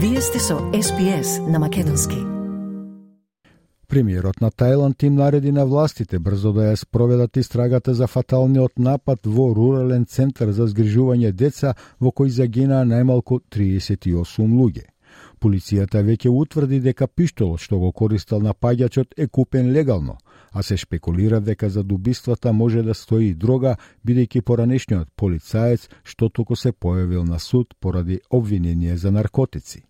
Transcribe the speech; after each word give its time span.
Вие 0.00 0.20
сте 0.20 0.38
со 0.38 0.58
СПС 0.82 1.40
на 1.48 1.58
Македонски. 1.58 2.16
Премиерот 3.88 4.40
на 4.40 4.50
Тајланд 4.50 5.02
им 5.02 5.14
нареди 5.14 5.50
на 5.52 5.64
властите 5.66 6.18
брзо 6.18 6.52
да 6.52 6.68
ја 6.68 6.76
спроведат 6.76 7.36
истрагата 7.36 7.94
за 7.94 8.06
фаталниот 8.06 8.78
напад 8.78 9.26
во 9.26 9.48
рурален 9.54 10.04
центар 10.06 10.52
за 10.52 10.68
згрижување 10.70 11.32
деца 11.32 11.74
во 11.98 12.12
кој 12.14 12.28
загинаа 12.28 12.84
најмалку 12.84 13.40
38 13.50 14.46
луѓе. 14.60 14.86
Полицијата 15.40 16.04
веќе 16.06 16.30
утврди 16.30 16.78
дека 16.78 17.08
пиштолот 17.08 17.58
што 17.58 17.80
го 17.82 17.90
користел 17.90 18.38
напаѓачот 18.38 19.18
е 19.18 19.26
купен 19.26 19.72
легално, 19.72 20.16
а 20.52 20.62
се 20.62 20.76
шпекулира 20.76 21.40
дека 21.40 21.70
за 21.70 21.80
убиствата 21.80 22.52
може 22.52 22.82
да 22.82 22.94
стои 22.94 23.34
дрога, 23.34 23.76
бидејќи 24.06 24.42
поранешниот 24.42 25.10
полицаец 25.16 25.88
што 26.04 26.28
току 26.28 26.54
се 26.54 26.70
појавил 26.70 27.26
на 27.26 27.38
суд 27.38 27.74
поради 27.80 28.20
обвинение 28.30 28.96
за 28.96 29.10
наркотици. 29.10 29.87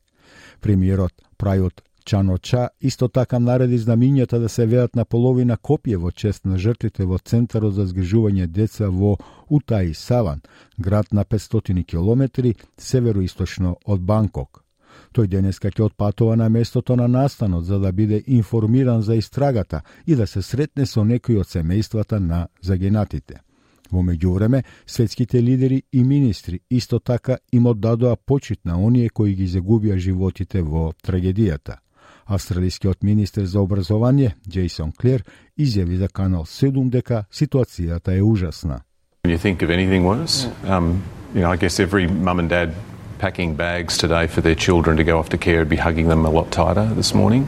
Премиерот 0.61 1.13
Прајот 1.39 1.83
Чаноча 2.09 2.69
исто 2.81 3.09
така 3.09 3.39
нареди 3.39 3.79
знамињата 3.79 4.39
да 4.39 4.49
се 4.49 4.67
веат 4.67 4.97
на 4.97 5.05
половина 5.05 5.57
копје 5.57 5.97
во 5.97 6.11
чест 6.11 6.45
на 6.45 6.59
жртвите 6.59 7.05
во 7.05 7.19
Центарот 7.19 7.75
за 7.75 7.85
згрижување 7.87 8.47
деца 8.47 8.89
во 8.89 9.17
Утаи 9.49 9.93
Саван, 9.95 10.41
град 10.79 11.13
на 11.13 11.25
500 11.25 11.85
километри 11.85 12.55
североисточно 12.79 13.77
од 13.85 14.01
Банкок. 14.01 14.65
Тој 15.13 15.27
денеска 15.27 15.69
ќе 15.69 15.85
отпатува 15.85 16.37
на 16.37 16.49
местото 16.49 16.97
на 16.97 17.09
настанот 17.09 17.65
за 17.65 17.79
да 17.79 17.93
биде 17.93 18.23
информиран 18.27 19.03
за 19.03 19.15
истрагата 19.15 19.83
и 20.07 20.17
да 20.17 20.27
се 20.27 20.43
сретне 20.43 20.87
со 20.87 21.05
некои 21.05 21.37
од 21.37 21.47
семејствата 21.47 22.19
на 22.19 22.49
загинатите. 22.63 23.43
Во 23.91 24.03
меѓувреме, 24.05 24.65
светските 24.87 25.43
лидери 25.43 25.83
и 25.93 26.05
министри 26.05 26.61
исто 26.71 27.01
така 27.01 27.39
им 27.53 27.67
оддадоа 27.67 28.17
почит 28.17 28.65
на 28.65 28.79
оние 28.85 29.09
кои 29.09 29.35
ги 29.35 29.49
загубија 29.49 29.97
животите 29.97 30.63
во 30.63 30.93
трагедијата. 31.05 31.79
Австралискиот 32.27 33.03
министер 33.03 33.45
за 33.45 33.61
образование, 33.61 34.37
Джейсон 34.49 34.93
Клер, 34.93 35.25
изјави 35.59 35.97
за 35.97 36.09
Канал 36.09 36.45
7 36.45 36.91
дека 36.91 37.25
ситуацијата 37.33 38.17
е 38.17 38.23
ужасна. 38.23 38.83
When 39.25 39.33
you 39.33 39.39
think 39.39 39.63
of 39.63 39.71
anything 39.71 40.05
worse, 40.05 40.47
um, 40.65 41.03
you 41.35 41.41
know, 41.41 41.51
I 41.51 41.57
guess 41.57 41.81
every 41.81 42.07
mum 42.07 42.39
and 42.39 42.49
dad 42.49 42.75
packing 43.19 43.57
bags 43.57 43.97
today 43.97 44.27
for 44.27 44.43
their 44.43 44.55
children 44.55 44.97
to 44.97 45.05
go 45.05 45.19
off 45.19 45.29
to 45.31 45.39
care 45.39 45.59
would 45.59 45.69
be 45.69 45.77
hugging 45.77 46.09
them 46.09 46.27
a 46.27 46.31
lot 46.31 46.51
tighter 46.51 46.87
this 46.95 47.15
morning. 47.15 47.47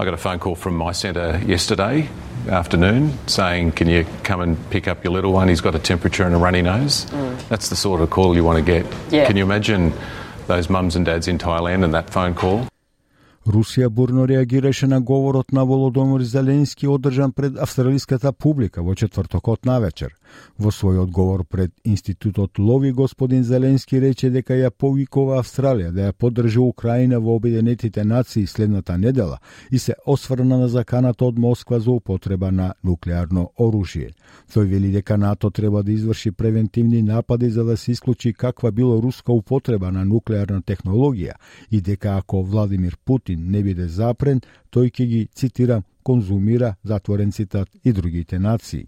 I 0.00 0.04
got 0.04 0.14
a 0.14 0.16
phone 0.16 0.38
call 0.38 0.56
from 0.56 0.76
my 0.76 0.92
centre 0.92 1.40
yesterday 1.46 2.08
afternoon 2.49 3.17
saying, 3.27 3.73
Can 3.73 3.87
you 3.87 4.05
come 4.23 4.41
and 4.41 4.57
pick 4.69 4.87
up 4.87 5.03
your 5.03 5.13
little 5.13 5.33
one? 5.33 5.47
He's 5.47 5.61
got 5.61 5.75
a 5.75 5.79
temperature 5.79 6.23
and 6.23 6.35
a 6.35 6.37
runny 6.37 6.61
nose. 6.61 7.05
Mm. 7.05 7.47
That's 7.49 7.69
the 7.69 7.75
sort 7.75 8.01
of 8.01 8.09
call 8.09 8.35
you 8.35 8.43
want 8.43 8.57
to 8.57 8.63
get. 8.63 8.85
Yeah. 9.09 9.25
Can 9.25 9.37
you 9.37 9.43
imagine 9.43 9.93
those 10.47 10.69
mums 10.69 10.95
and 10.95 11.05
dads 11.05 11.27
in 11.27 11.37
Thailand 11.37 11.83
and 11.83 11.93
that 11.93 12.09
phone 12.09 12.33
call? 12.33 12.67
Русија 13.45 13.89
бурно 13.89 14.25
реагираше 14.25 14.87
на 14.87 15.01
говорот 15.01 15.51
на 15.51 15.65
Володомир 15.65 16.21
Зеленски 16.21 16.85
одржан 16.85 17.31
пред 17.31 17.57
австралиската 17.57 18.31
публика 18.31 18.83
во 18.83 18.95
четвртокот 18.95 19.65
навечер. 19.65 20.15
Во 20.58 20.70
свој 20.70 21.02
одговор 21.02 21.44
пред 21.44 21.72
Институтот 21.84 22.58
Лови, 22.58 22.92
господин 22.92 23.44
Зеленски 23.44 24.00
рече 24.00 24.30
дека 24.30 24.54
ја 24.54 24.70
повикува 24.70 25.40
Австралија 25.40 25.90
да 25.92 26.08
ја 26.08 26.12
поддржи 26.12 26.58
Украина 26.58 27.20
во 27.20 27.36
Обединетите 27.36 28.04
нации 28.04 28.46
следната 28.46 28.98
недела 28.98 29.38
и 29.70 29.78
се 29.78 29.94
осврна 30.06 30.58
на 30.58 30.68
заканата 30.68 31.24
од 31.24 31.38
Москва 31.38 31.80
за 31.80 31.90
употреба 31.90 32.50
на 32.50 32.74
нуклеарно 32.84 33.50
оружје. 33.58 34.12
Тој 34.52 34.64
вели 34.64 34.92
дека 34.92 35.16
НАТО 35.16 35.50
треба 35.50 35.82
да 35.82 35.92
изврши 35.92 36.32
превентивни 36.32 37.02
напади 37.02 37.50
за 37.50 37.64
да 37.64 37.76
се 37.76 37.92
исклучи 37.92 38.32
каква 38.32 38.70
било 38.70 39.02
руска 39.02 39.32
употреба 39.32 39.92
на 39.92 40.04
нуклеарна 40.04 40.62
технологија 40.62 41.34
и 41.70 41.80
дека 41.80 42.16
ако 42.16 42.42
Владимир 42.42 42.96
Путин 43.04 43.50
не 43.50 43.62
биде 43.62 43.88
запрен, 43.88 44.40
тој 44.72 44.90
ќе 44.90 45.06
ги, 45.06 45.28
цитирам, 45.34 45.82
конзумира, 46.02 46.74
затворен 46.84 47.32
цитат, 47.32 47.68
и 47.84 47.92
другите 47.92 48.38
нации. 48.38 48.86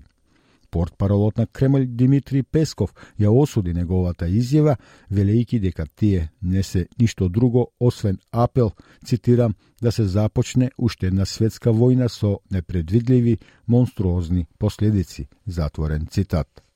Портпаролот 0.70 1.38
на 1.38 1.46
Кремљ 1.46 1.86
Димитри 1.86 2.42
Песков 2.42 2.94
ја 3.18 3.30
осуди 3.32 3.74
неговата 3.74 4.28
изјава, 4.28 4.76
велејќи 5.10 5.60
дека 5.60 5.86
тие 5.86 6.28
не 6.42 6.62
се 6.62 6.86
ништо 7.00 7.28
друго 7.28 7.66
освен 7.80 8.18
апел, 8.32 8.70
цитирам, 9.04 9.54
да 9.82 9.92
се 9.92 10.04
започне 10.04 10.70
уште 10.78 11.06
една 11.06 11.24
светска 11.24 11.70
војна 11.70 12.08
со 12.08 12.38
непредвидливи, 12.50 13.38
монструозни 13.66 14.46
последици, 14.58 15.28
затворен 15.46 16.06
цитат. 16.06 16.67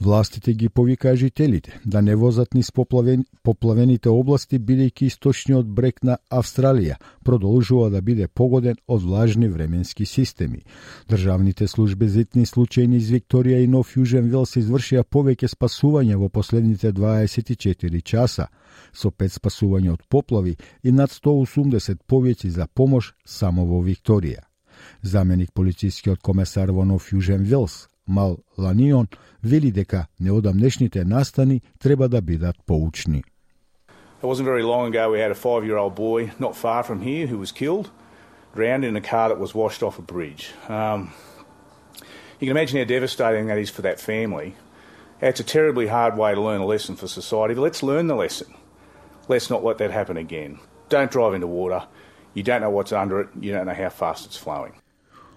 Властите 0.00 0.52
ги 0.54 0.68
повикаа 0.68 1.16
жителите 1.16 1.80
да 1.84 2.02
не 2.02 2.14
возат 2.16 2.54
низ 2.54 2.72
поплавен, 2.72 3.24
поплавените 3.42 4.08
области 4.08 4.58
бидејќи 4.58 5.06
источниот 5.06 5.66
брег 5.66 6.02
на 6.02 6.16
Австралија 6.30 6.96
продолжува 7.24 7.90
да 7.90 8.00
биде 8.00 8.28
погоден 8.28 8.76
од 8.88 9.02
влажни 9.02 9.48
временски 9.48 10.06
системи. 10.06 10.62
Државните 11.08 11.68
служби 11.68 12.08
за 12.08 12.20
итни 12.20 12.46
случаи 12.46 12.86
низ 12.86 13.08
Викторија 13.10 13.62
и 13.64 13.66
Нов 13.66 13.96
Јужен 13.96 14.30
Велс 14.30 14.56
извршија 14.56 15.04
повеќе 15.04 15.48
спасувања 15.48 16.16
во 16.16 16.28
последните 16.28 16.92
24 16.92 18.02
часа, 18.02 18.48
со 18.92 19.10
пет 19.10 19.32
спасувања 19.32 19.92
од 19.92 20.02
поплави 20.08 20.56
и 20.82 20.92
над 20.92 21.10
180 21.10 22.04
повеќе 22.08 22.48
за 22.48 22.66
помош 22.66 23.14
само 23.24 23.64
во 23.64 23.82
Викторија. 23.82 24.44
Заменик 25.02 25.52
полицискиот 25.52 26.20
комесар 26.20 26.70
во 26.70 26.84
Нов 26.84 27.12
Јужен 27.12 27.44
Велс, 27.44 27.88
Мал 28.07 28.37
Ланион 28.57 29.07
вели 29.43 29.71
дека 29.71 30.05
неодамнешните 30.19 31.05
настани 31.05 31.61
треба 31.79 32.09
да 32.09 32.21
бидат 32.21 32.55
поучни. 32.65 33.23
It 34.21 34.27
wasn't 34.27 34.45
very 34.45 34.63
long 34.63 34.93
ago 34.93 35.11
we 35.11 35.19
had 35.19 35.31
a 35.31 35.35
five 35.35 35.63
year 35.65 35.77
old 35.77 35.95
boy 35.95 36.31
not 36.39 36.55
far 36.55 36.83
from 36.83 36.99
here 37.01 37.27
who 37.27 37.37
was 37.37 37.53
killed, 37.53 37.89
drowned 38.53 38.83
in 38.83 38.97
a 38.97 39.01
car 39.01 39.29
that 39.29 39.39
was 39.39 39.55
washed 39.55 39.81
off 39.81 39.97
a 39.97 40.01
bridge. 40.01 40.43
Um, 40.67 41.13
you 42.39 42.45
can 42.47 42.57
imagine 42.57 42.79
how 42.79 42.85
devastating 42.85 43.47
that 43.47 43.57
is 43.57 43.69
for 43.69 43.81
that 43.83 43.99
family. 43.99 44.55
It's 45.21 45.39
a 45.39 45.43
terribly 45.43 45.87
hard 45.87 46.17
way 46.17 46.33
to 46.33 46.41
learn 46.41 46.61
a 46.61 46.65
lesson 46.65 46.95
for 46.95 47.07
society, 47.07 47.53
but 47.53 47.61
let's 47.61 47.83
learn 47.83 48.07
the 48.07 48.15
lesson. 48.15 48.53
Let's 49.29 49.49
not 49.49 49.63
let 49.63 49.77
that 49.77 49.91
happen 49.91 50.17
again. 50.17 50.59
Don't 50.89 51.11
drive 51.11 51.33
into 51.33 51.47
water. 51.47 51.81
You 52.33 52.43
don't 52.43 52.61
know 52.61 52.69
what's 52.69 52.91
under 52.91 53.21
it, 53.21 53.29
you 53.39 53.51
don't 53.51 53.67
know 53.67 53.73
how 53.73 53.89
fast 53.89 54.25
it's 54.25 54.37
flowing. 54.37 54.73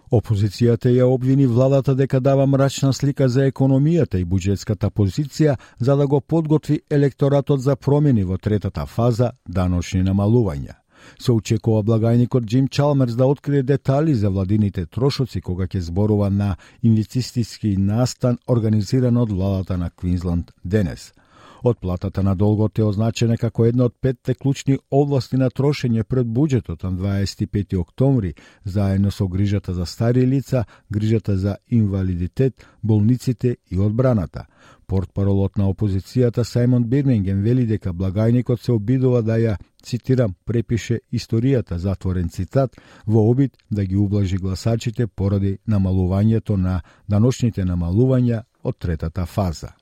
Опозицијата 0.07 0.87
ја 0.87 1.03
обвини 1.11 1.45
владата 1.51 1.95
дека 1.95 2.19
дава 2.19 2.45
мрачна 2.47 2.93
слика 2.93 3.27
за 3.29 3.49
економијата 3.51 4.21
и 4.21 4.25
буџетската 4.25 4.89
позиција 4.89 5.57
за 5.79 5.95
да 5.95 6.07
го 6.07 6.21
подготви 6.21 6.79
електоратот 6.89 7.61
за 7.61 7.75
промени 7.75 8.23
во 8.23 8.37
третата 8.37 8.85
фаза 8.85 9.31
даношни 9.49 10.03
намалувања. 10.03 10.79
Се 11.19 11.31
очекува 11.31 11.83
благајникот 11.83 12.45
Джим 12.45 12.67
Чалмерс 12.67 13.15
да 13.15 13.25
открие 13.25 13.63
детали 13.63 14.15
за 14.15 14.29
владините 14.29 14.85
трошоци 14.85 15.41
кога 15.41 15.67
ќе 15.67 15.79
зборува 15.79 16.29
на 16.29 16.55
инвестициски 16.83 17.75
настан 17.77 18.37
организиран 18.47 19.17
од 19.17 19.31
владата 19.31 19.77
на 19.77 19.89
Квинсленд 19.89 20.51
денес– 20.63 21.11
Отплатата 21.63 22.23
на 22.23 22.35
долгот 22.35 22.79
е 22.79 22.83
означена 22.83 23.37
како 23.37 23.65
една 23.65 23.87
од 23.89 23.95
петте 24.01 24.33
клучни 24.35 24.77
области 24.91 25.37
на 25.37 25.49
трошење 25.49 26.03
пред 26.03 26.27
буџетот 26.27 26.83
на 26.83 26.91
25 26.91 27.77
октомври, 27.79 28.33
заедно 28.65 29.11
со 29.11 29.27
грижата 29.27 29.73
за 29.73 29.85
стари 29.85 30.27
лица, 30.27 30.65
грижата 30.91 31.37
за 31.37 31.57
инвалидитет, 31.67 32.67
болниците 32.83 33.57
и 33.71 33.79
одбраната. 33.79 34.45
Портпаролот 34.87 35.57
на 35.57 35.65
опозицијата 35.69 36.43
Саймон 36.43 36.83
Бирмингем 36.83 37.41
вели 37.41 37.65
дека 37.65 37.93
благајникот 37.93 38.61
се 38.63 38.71
обидува 38.71 39.21
да 39.21 39.35
ја, 39.39 39.57
цитирам, 39.83 40.35
препише 40.45 40.99
историјата, 41.11 41.75
затворен 41.75 42.29
цитат, 42.29 42.77
во 43.05 43.29
обид 43.29 43.57
да 43.71 43.85
ги 43.85 43.95
ублажи 43.95 44.37
гласачите 44.37 45.07
поради 45.07 45.57
намалувањето 45.67 46.55
на 46.55 46.81
даношните 47.07 47.65
намалувања 47.65 48.43
од 48.63 48.77
третата 48.77 49.25
фаза 49.25 49.73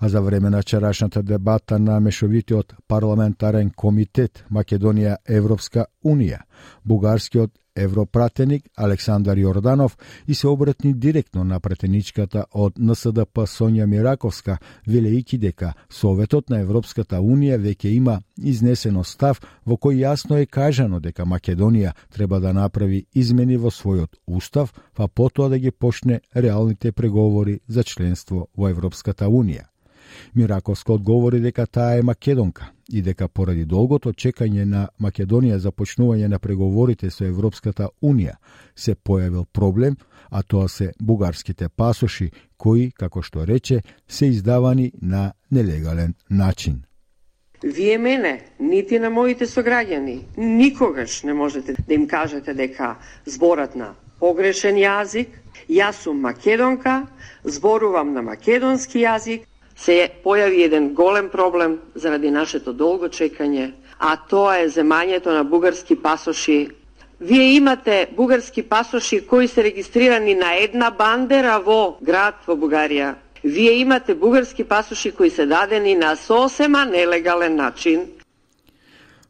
а 0.00 0.08
за 0.08 0.20
време 0.20 0.50
на 0.50 0.62
вчерашната 0.62 1.22
дебата 1.22 1.78
на 1.78 2.00
мешовитиот 2.00 2.74
парламентарен 2.88 3.70
комитет 3.70 4.44
Македонија 4.50 5.16
Европска 5.28 5.86
Унија, 6.04 6.42
бугарскиот 6.84 7.50
европратеник 7.76 8.68
Александар 8.76 9.36
Јорданов 9.36 9.96
и 10.26 10.34
се 10.34 10.48
обратни 10.48 10.94
директно 10.94 11.44
на 11.44 11.60
претеничката 11.60 12.44
од 12.52 12.78
НСДП 12.78 13.46
Сонја 13.46 13.86
Мираковска, 13.86 14.58
велејќи 14.88 15.38
дека 15.38 15.72
Советот 15.90 16.50
на 16.50 16.60
Европската 16.60 17.20
Унија 17.20 17.60
веќе 17.60 17.92
има 17.94 18.20
изнесено 18.36 19.04
став 19.04 19.40
во 19.66 19.76
кој 19.76 20.02
јасно 20.06 20.40
е 20.40 20.46
кажано 20.46 21.00
дека 21.00 21.24
Македонија 21.24 21.92
треба 22.10 22.40
да 22.40 22.52
направи 22.52 23.06
измени 23.14 23.56
во 23.56 23.70
својот 23.70 24.16
устав, 24.26 24.72
па 24.94 25.08
потоа 25.08 25.48
да 25.48 25.58
ги 25.58 25.70
почне 25.70 26.20
реалните 26.34 26.92
преговори 26.92 27.60
за 27.68 27.84
членство 27.84 28.48
во 28.56 28.68
Европската 28.68 29.26
Унија. 29.28 29.75
Мираковска 30.34 30.92
одговори 30.92 31.40
дека 31.40 31.66
таа 31.66 31.98
е 31.98 32.02
македонка 32.02 32.70
и 32.92 33.02
дека 33.02 33.28
поради 33.28 33.64
долгото 33.64 34.12
чекање 34.12 34.64
на 34.64 34.88
Македонија 35.00 35.56
за 35.56 35.70
почнување 35.70 36.28
на 36.28 36.38
преговорите 36.38 37.10
со 37.10 37.24
Европската 37.24 37.88
Унија 38.02 38.36
се 38.74 38.94
појавил 38.94 39.44
проблем, 39.52 39.96
а 40.30 40.42
тоа 40.42 40.68
се 40.68 40.92
бугарските 41.00 41.68
пасоши 41.68 42.30
кои, 42.56 42.90
како 42.90 43.22
што 43.22 43.46
рече, 43.46 43.82
се 44.08 44.26
издавани 44.26 44.92
на 45.02 45.32
нелегален 45.50 46.14
начин. 46.30 46.82
Вие 47.62 47.98
мене, 47.98 48.40
нити 48.60 48.98
на 48.98 49.10
моите 49.10 49.46
сограѓани, 49.46 50.20
никогаш 50.36 51.22
не 51.22 51.32
можете 51.34 51.74
да 51.88 51.94
им 51.94 52.06
кажете 52.08 52.54
дека 52.54 52.96
зборат 53.26 53.74
на 53.76 53.94
погрешен 54.20 54.76
јазик, 54.76 55.28
јас 55.68 56.02
сум 56.04 56.20
македонка, 56.20 57.06
зборувам 57.44 58.12
на 58.12 58.22
македонски 58.22 58.98
јазик, 58.98 59.46
се 59.76 60.08
појави 60.24 60.64
еден 60.64 60.94
голем 60.94 61.28
проблем 61.28 61.78
заради 61.94 62.30
нашето 62.30 62.72
долго 62.72 63.08
чекање, 63.08 63.72
а 63.98 64.16
тоа 64.16 64.58
е 64.62 64.68
земањето 64.68 65.32
на 65.36 65.44
бугарски 65.44 65.96
пасоши. 65.96 66.68
Вие 67.20 67.56
имате 67.56 68.08
бугарски 68.16 68.62
пасоши 68.62 69.26
кои 69.26 69.48
се 69.48 69.64
регистрирани 69.64 70.34
на 70.34 70.54
една 70.60 70.90
бандера 70.90 71.60
во 71.60 71.96
град 72.02 72.42
во 72.46 72.56
Бугарија. 72.56 73.14
Вие 73.44 73.72
имате 73.80 74.14
бугарски 74.14 74.64
пасоши 74.64 75.12
кои 75.12 75.30
се 75.30 75.46
дадени 75.46 75.94
на 75.94 76.16
сосема 76.16 76.84
нелегален 76.84 77.56
начин. 77.56 78.06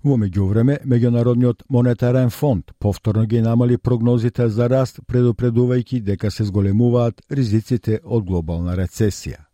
Во 0.05 0.15
меѓувреме, 0.15 0.79
Меѓународниот 0.87 1.65
монетарен 1.69 2.31
фонд 2.31 2.71
повторно 2.79 3.27
ги 3.27 3.41
намали 3.41 3.79
прогнозите 3.79 4.49
за 4.49 4.69
раст, 4.71 5.01
предупредувајќи 5.07 6.01
дека 6.03 6.31
се 6.31 6.45
зголемуваат 6.45 7.23
ризиците 7.31 8.01
од 8.05 8.23
глобална 8.25 8.77
рецесија. 8.79 9.46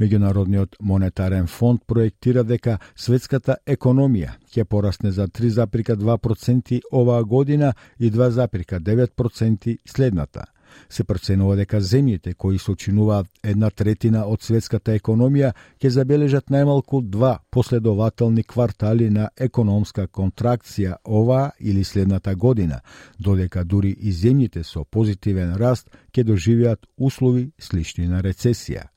Меѓународниот 0.00 0.76
монетарен 0.80 1.46
фонд 1.46 1.84
проектира 1.86 2.44
дека 2.44 2.78
светската 2.96 3.56
економија 3.66 4.36
ќе 4.52 4.64
порасне 4.64 5.12
за 5.12 5.28
3,2% 5.28 6.80
оваа 6.92 7.24
година 7.24 7.74
и 7.98 8.10
2,9% 8.10 9.78
следната– 9.86 10.44
Се 10.88 11.04
проценува 11.04 11.56
дека 11.56 11.80
земјите 11.80 12.34
кои 12.34 12.58
сочинуваат 12.58 13.26
една 13.42 13.70
третина 13.70 14.24
од 14.28 14.42
светската 14.42 14.96
економија 14.98 15.52
ќе 15.80 15.92
забележат 15.96 16.50
најмалку 16.52 17.02
два 17.02 17.38
последователни 17.50 18.44
квартали 18.44 19.10
на 19.10 19.28
економска 19.36 20.06
контракција 20.06 20.96
оваа 21.04 21.50
или 21.60 21.84
следната 21.84 22.34
година, 22.34 22.80
додека 23.18 23.64
дури 23.64 23.96
и 23.98 24.12
земјите 24.12 24.62
со 24.62 24.84
позитивен 24.84 25.54
раст 25.56 25.90
ќе 26.12 26.24
доживеат 26.24 26.86
услови 26.96 27.50
слични 27.58 28.06
на 28.08 28.22
рецесија. 28.22 28.91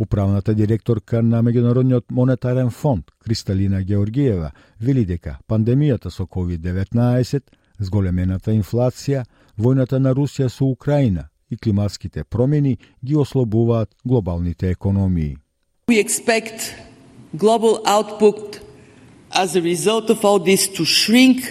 Управната 0.00 0.54
директорка 0.54 1.18
на 1.22 1.42
Меѓународниот 1.44 2.06
монетарен 2.10 2.70
фонд 2.70 3.10
Кристалина 3.20 3.82
Георгиева 3.84 4.50
вели 4.80 5.04
дека 5.04 5.34
пандемијата 5.44 6.08
со 6.08 6.24
COVID-19, 6.24 7.42
зголемената 7.84 8.54
инфлација, 8.56 9.26
војната 9.60 10.00
на 10.00 10.14
Русија 10.16 10.48
со 10.48 10.64
Украина 10.64 11.26
и 11.50 11.56
климатските 11.56 12.24
промени 12.24 12.78
ги 13.04 13.16
ослабуваат 13.16 13.90
глобалните 14.06 14.70
економии. 14.70 15.36
We 15.90 16.00
expect 16.00 16.72
global 17.36 17.84
output 17.84 18.60
as 19.30 19.54
a 19.54 19.60
result 19.60 20.08
of 20.08 20.24
all 20.24 20.40
this 20.40 20.66
to 20.76 20.84
shrink 20.84 21.44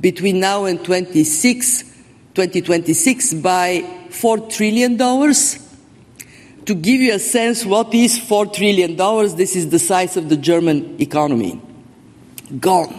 between 0.00 0.40
now 0.40 0.66
and 0.66 0.82
26, 0.82 1.84
2026 2.34 3.34
by 3.34 3.84
4 4.10 4.48
trillion 4.50 4.96
dollars. 4.96 5.61
To 6.66 6.74
give 6.74 7.00
you 7.00 7.12
a 7.14 7.18
sense 7.18 7.64
what 7.66 7.92
is 7.92 8.18
4 8.18 8.46
trillion 8.46 8.94
dollars, 8.96 9.34
this 9.34 9.56
is 9.56 9.70
the 9.70 9.78
size 9.78 10.16
of 10.16 10.28
the 10.28 10.36
German 10.36 10.96
economy. 11.00 11.60
Gone. 12.60 12.94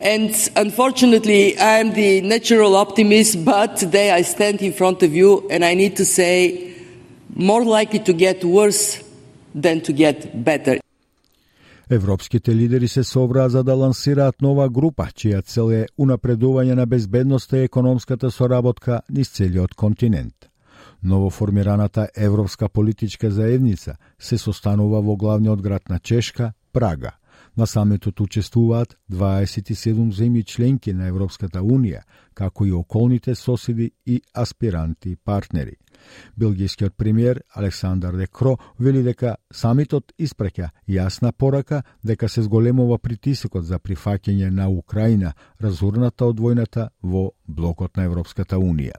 And 0.00 0.30
unfortunately, 0.56 1.58
I 1.58 1.78
am 1.78 1.92
the 1.92 2.20
natural 2.20 2.76
optimist, 2.76 3.44
but 3.44 3.76
today 3.76 4.12
I 4.12 4.22
stand 4.22 4.62
in 4.62 4.72
front 4.72 5.02
of 5.02 5.14
you 5.14 5.48
and 5.50 5.64
I 5.64 5.74
need 5.74 5.96
to 5.96 6.04
say, 6.04 6.72
more 7.34 7.64
likely 7.64 7.98
to 8.00 8.12
get 8.12 8.44
worse 8.44 9.02
than 9.54 9.80
to 9.82 9.92
get 9.92 10.44
better. 10.44 10.80
Европските 11.90 12.54
лидери 12.54 12.88
се 12.88 13.04
собраа 13.04 13.48
за 13.48 13.64
да 13.64 13.74
лансираат 13.74 14.42
нова 14.42 14.68
група, 14.70 15.08
чија 15.10 15.42
цел 15.42 15.72
е 15.74 15.86
унапредување 15.98 16.74
на 16.78 16.86
безбедноста 16.86 17.58
и 17.58 17.66
економската 17.66 18.30
соработка 18.30 19.00
низ 19.10 19.28
целиот 19.28 19.74
континент. 19.74 20.49
Новоформираната 21.02 22.08
Европска 22.16 22.68
политичка 22.68 23.30
заедница 23.30 23.94
се 24.18 24.38
состанува 24.38 25.00
во 25.00 25.16
главниот 25.16 25.62
град 25.62 25.88
на 25.88 25.98
Чешка, 25.98 26.52
Прага. 26.72 27.10
На 27.56 27.66
самитот 27.66 28.20
учествуваат 28.20 28.96
27 29.10 30.12
земји 30.12 30.44
членки 30.44 30.92
на 30.92 31.08
Европската 31.08 31.60
Унија, 31.60 32.02
како 32.34 32.66
и 32.66 32.72
околните 32.72 33.34
соседи 33.34 33.90
и 34.06 34.20
аспиранти 34.34 35.16
партнери. 35.16 35.76
Белгијскиот 36.38 36.96
премиер 36.96 37.42
Александар 37.54 38.16
Декро 38.16 38.56
вели 38.78 39.02
дека 39.02 39.36
самитот 39.52 40.12
испраќа 40.18 40.70
јасна 40.88 41.32
порака 41.32 41.82
дека 42.04 42.28
се 42.28 42.42
зголемува 42.42 42.98
притисокот 42.98 43.64
за 43.64 43.78
прифаќање 43.78 44.50
на 44.50 44.68
Украина, 44.68 45.32
разурната 45.60 46.26
од 46.26 46.40
војната 46.40 46.88
во 47.02 47.30
блокот 47.46 47.96
на 47.96 48.04
Европската 48.04 48.56
Унија. 48.56 48.96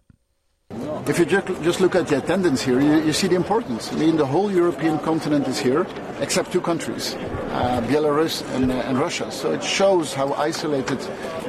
If 1.07 1.19
you 1.19 1.25
just 1.25 1.81
look 1.81 1.95
at 1.95 2.07
the 2.07 2.17
attendance 2.17 2.61
here, 2.61 2.79
you, 2.79 3.01
you, 3.01 3.13
see 3.13 3.27
the 3.27 3.35
importance. 3.35 3.91
I 3.91 3.95
mean, 3.95 4.17
the 4.17 4.25
whole 4.25 4.51
European 4.51 4.99
continent 4.99 5.47
is 5.47 5.59
here, 5.59 5.85
except 6.19 6.51
two 6.51 6.61
countries, 6.61 7.15
uh, 7.15 7.81
Belarus 7.87 8.43
and, 8.55 8.71
uh, 8.71 8.75
and 8.75 8.97
Russia. 8.97 9.31
So 9.31 9.51
it 9.51 9.63
shows 9.63 10.13
how 10.13 10.33
isolated 10.33 10.99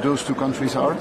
those 0.02 0.24
two 0.24 0.34
countries 0.34 0.74
are. 0.74 0.96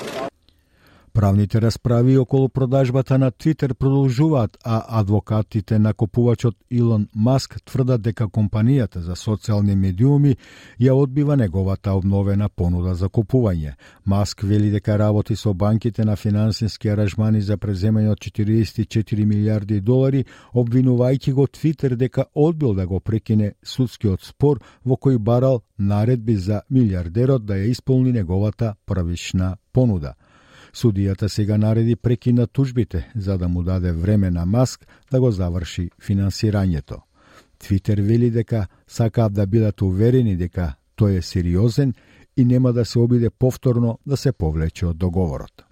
Правните 1.14 1.62
расправи 1.62 2.18
околу 2.18 2.50
продажбата 2.50 3.18
на 3.18 3.32
Твитер 3.32 3.74
продолжуваат, 3.74 4.58
а 4.64 5.00
адвокатите 5.00 5.80
на 5.80 5.94
купувачот 5.94 6.56
Илон 6.70 7.08
Маск 7.16 7.58
тврдат 7.66 8.02
дека 8.02 8.28
компанијата 8.28 9.00
за 9.04 9.18
социјални 9.20 9.76
медиуми 9.76 10.38
ја 10.80 10.96
одбива 10.96 11.36
неговата 11.36 11.92
обновена 11.92 12.50
понуда 12.50 12.96
за 12.96 13.10
купување. 13.10 13.76
Маск 14.06 14.42
вели 14.44 14.72
дека 14.72 14.98
работи 15.00 15.36
со 15.36 15.54
банките 15.54 16.06
на 16.06 16.16
финансиски 16.16 16.90
аражмани 16.90 17.42
за 17.42 17.58
преземање 17.58 18.12
од 18.12 18.20
44 18.20 19.26
милиарди 19.26 19.82
долари, 19.82 20.26
обвинувајќи 20.54 21.34
го 21.34 21.48
Твитер 21.48 21.96
дека 21.96 22.26
одбил 22.36 22.74
да 22.74 22.88
го 22.88 23.00
прекине 23.00 23.54
судскиот 23.64 24.24
спор 24.24 24.64
во 24.86 24.96
кој 24.96 25.18
барал 25.18 25.62
наредби 25.78 26.36
за 26.36 26.62
милиардерот 26.70 27.46
да 27.46 27.60
ја 27.60 27.68
исполни 27.68 28.12
неговата 28.12 28.76
правишна 28.86 29.58
понуда. 29.74 30.16
Судијата 30.74 31.28
сега 31.28 31.58
нареди 31.58 31.96
прекина 31.96 32.48
тужбите 32.48 33.12
за 33.16 33.38
да 33.38 33.48
му 33.48 33.64
даде 33.64 33.92
време 33.92 34.32
на 34.32 34.46
Маск 34.46 34.88
да 35.12 35.20
го 35.20 35.32
заврши 35.32 35.90
финансирањето. 36.00 37.02
Твитер 37.60 38.02
вели 38.02 38.30
дека 38.32 38.68
сакаат 38.88 39.34
да 39.34 39.48
бидат 39.48 39.82
уверени 39.82 40.38
дека 40.38 40.74
тој 40.98 41.18
е 41.18 41.22
сериозен 41.22 41.94
и 42.38 42.46
нема 42.46 42.74
да 42.74 42.86
се 42.86 43.00
обиде 43.00 43.30
повторно 43.30 44.00
да 44.06 44.18
се 44.18 44.32
повлече 44.32 44.86
од 44.86 44.98
договорот. 44.98 45.66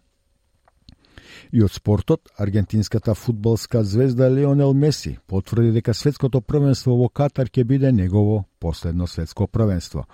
И 1.53 1.63
од 1.63 1.71
спортот, 1.71 2.29
аргентинската 2.37 3.15
фудбалска 3.15 3.83
звезда 3.83 4.29
Леонел 4.29 4.73
Меси 4.73 5.17
потврди 5.27 5.71
дека 5.71 5.93
светското 5.93 6.41
првенство 6.41 6.97
во 6.97 7.09
Катар 7.09 7.49
ќе 7.49 7.63
биде 7.63 7.91
негово 7.91 8.43
последно 8.59 9.07
светско 9.07 9.47
првенство 9.47 10.05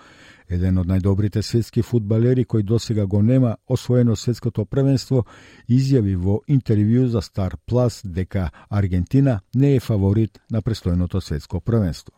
еден 0.49 0.77
од 0.77 0.87
најдобрите 0.87 1.41
светски 1.41 1.81
фудбалери 1.81 2.45
кој 2.45 2.63
досега 2.63 3.05
го 3.05 3.21
нема 3.21 3.55
освоено 3.67 4.15
светското 4.15 4.65
првенство, 4.65 5.25
изјави 5.69 6.15
во 6.15 6.39
интервју 6.47 7.05
за 7.07 7.21
Star 7.21 7.55
Plus 7.67 8.01
дека 8.03 8.49
Аргентина 8.69 9.39
не 9.55 9.75
е 9.75 9.79
фаворит 9.79 10.39
на 10.51 10.61
престојното 10.61 11.21
светско 11.21 11.59
првенство. 11.61 12.13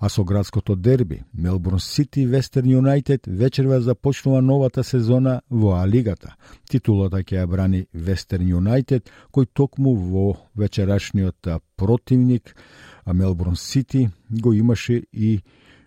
А 0.00 0.08
со 0.08 0.24
градското 0.24 0.76
дерби, 0.76 1.22
Мелбурн 1.34 1.80
Сити 1.80 2.26
Вестерн 2.26 2.70
Юнайтед 2.70 3.20
вечерва 3.26 3.80
започнува 3.80 4.42
новата 4.42 4.84
сезона 4.84 5.40
во 5.50 5.76
А-лигата. 5.78 6.34
Титулата 6.70 7.22
ќе 7.22 7.38
ја 7.38 7.46
брани 7.46 7.86
Вестерн 7.94 8.48
Юнайтед, 8.48 9.10
кој 9.32 9.46
токму 9.54 9.94
во 9.94 10.36
вечерашниот 10.56 11.48
противник, 11.76 12.56
а 13.04 13.12
Мелбурн 13.12 13.56
Сити 13.56 14.08
го 14.30 14.52
имаше 14.52 15.02
и 15.12 15.40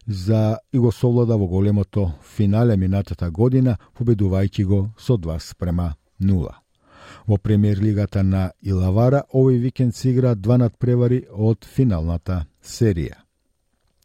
за 0.08 0.58
и 0.74 0.80
го 0.80 0.92
совлада 0.92 1.38
во 1.38 1.48
големото 1.48 2.12
финале 2.24 2.78
минатата 2.78 3.30
година, 3.32 3.78
победувајќи 4.00 4.66
го 4.66 4.90
со 4.98 5.18
2 5.18 5.40
спрема 5.40 5.94
0. 6.22 6.50
Во 7.28 7.38
премиер 7.38 7.78
лигата 7.78 8.24
на 8.24 8.52
Илавара 8.62 9.24
овој 9.34 9.60
викенд 9.60 9.96
се 9.96 10.10
игра 10.10 10.36
два 10.36 10.58
надпревари 10.58 11.26
од 11.32 11.66
финалната 11.66 12.46
серија. 12.64 13.24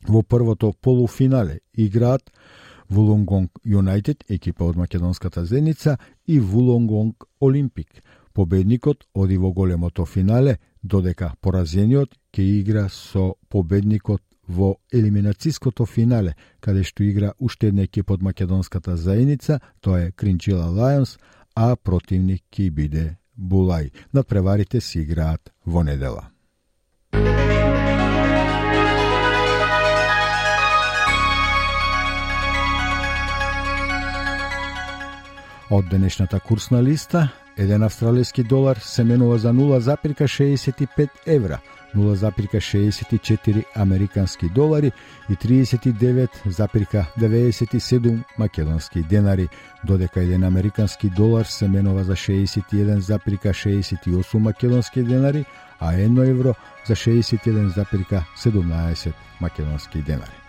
Во 0.09 0.23
првото 0.23 0.73
полуфинале 0.73 1.61
играат 1.75 2.30
Вулонгонг 2.90 3.50
Юнайтед, 3.64 4.25
екипа 4.28 4.64
од 4.64 4.76
македонската 4.76 5.44
зеница, 5.44 5.97
и 6.26 6.40
Вулонгонг 6.40 7.25
Олимпик. 7.40 8.02
Победникот 8.35 9.06
оди 9.14 9.37
во 9.37 9.52
големото 9.52 10.04
финале, 10.04 10.59
додека 10.82 11.32
поразениот 11.40 12.14
ќе 12.32 12.42
игра 12.61 12.88
со 12.88 13.35
победникот 13.49 14.23
во 14.49 14.77
елиминацијското 14.93 15.87
финале, 15.87 16.35
каде 16.61 16.83
што 16.85 17.05
игра 17.05 17.33
уште 17.39 17.69
една 17.69 17.87
екип 17.87 18.11
од 18.11 18.23
македонската 18.23 18.97
заедница, 18.97 19.61
тоа 19.81 20.09
е 20.09 20.13
Кринчила 20.13 20.67
Лајонс, 20.67 21.19
а 21.55 21.77
противник 21.77 22.45
ќе 22.51 22.71
биде 22.71 23.17
Булај. 23.39 23.91
Надпреварите 24.13 24.81
се 24.81 25.01
играат 25.01 25.53
во 25.65 25.83
недела. 25.83 26.29
Од 35.73 35.89
денешната 35.89 36.41
курсна 36.41 36.83
листа, 36.83 37.31
еден 37.57 37.81
австралијски 37.81 38.45
долар 38.45 38.77
се 38.77 39.05
менува 39.05 39.39
за 39.39 39.53
0,65 39.53 41.09
евра– 41.27 41.61
0,64 41.97 43.65
американски 43.77 44.49
долари 44.49 44.93
и 45.31 45.33
39,97 45.33 48.23
македонски 48.39 49.03
денари, 49.03 49.49
додека 49.85 50.23
еден 50.23 50.45
американски 50.45 51.11
долар 51.11 51.45
се 51.45 51.69
менува 51.69 52.05
за 52.05 52.13
61,68 52.13 54.39
македонски 54.39 55.03
денари, 55.03 55.45
а 55.81 55.95
едно 55.95 56.23
евро 56.23 56.55
за 56.87 56.95
61,17 56.95 59.13
македонски 59.41 60.03
денари. 60.03 60.42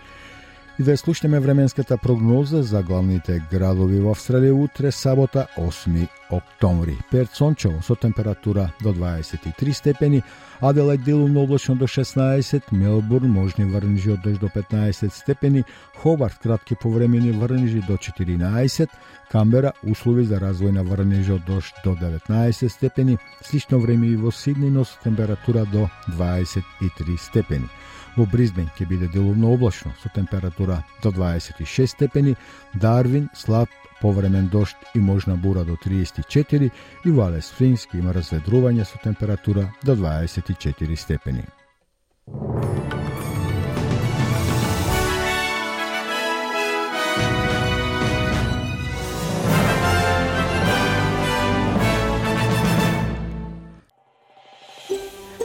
И 0.78 0.82
да 0.82 0.96
слушнеме 0.96 1.40
временската 1.40 1.98
прогноза 1.98 2.62
за 2.62 2.82
главните 2.82 3.36
градови 3.50 4.00
во 4.02 4.10
Австралија 4.10 4.56
утре, 4.58 4.90
сабота, 4.90 5.46
8 5.56 6.08
октомври. 6.34 6.96
Перт 7.10 7.30
сончево 7.30 7.82
со 7.82 7.94
температура 7.94 8.72
до 8.82 8.90
23 8.90 9.72
степени, 9.72 10.22
Аделајд 10.60 11.04
делумно 11.04 11.42
облачно 11.42 11.76
до 11.76 11.86
16, 11.86 12.72
Мелбурн 12.72 13.30
можни 13.30 13.64
врнжи 13.64 14.10
од 14.10 14.22
дожд 14.22 14.40
до 14.40 14.48
15 14.48 15.14
степени, 15.14 15.64
Хобарт 16.02 16.42
кратки 16.42 16.74
повремени 16.74 17.30
врнжи 17.30 17.80
до 17.86 17.94
14, 17.94 18.88
Камбера 19.30 19.72
услови 19.82 20.24
за 20.24 20.40
развој 20.42 20.72
на 20.72 20.82
врнежи 20.82 21.38
од 21.38 21.46
дожд 21.46 21.74
до 21.84 21.94
19 21.94 22.68
степени, 22.68 23.18
слично 23.46 23.78
време 23.78 24.08
и 24.08 24.16
во 24.16 24.32
Сидни, 24.32 24.70
но 24.70 24.84
со 24.84 24.98
температура 25.04 25.66
до 25.66 25.88
23 26.08 27.16
степени. 27.16 27.70
Во 28.16 28.26
Бризбен 28.30 28.68
ќе 28.78 28.86
биде 28.86 29.08
делумно 29.10 29.52
облачно 29.54 29.92
со 30.02 30.08
температура 30.14 30.82
до 31.02 31.10
26 31.10 31.86
степени, 31.86 32.36
Дарвин 32.74 33.28
слаб 33.34 33.68
повремен 34.00 34.48
дошт 34.48 34.76
и 34.94 35.00
можна 35.00 35.36
бура 35.36 35.64
до 35.64 35.76
34 35.76 36.70
и 37.04 37.10
во 37.10 37.26
Алес 37.26 37.52
има 37.94 38.12
разведрување 38.12 38.84
со 38.84 38.98
температура 39.02 39.72
до 39.82 39.96
24 39.96 40.96
степени. 40.96 41.44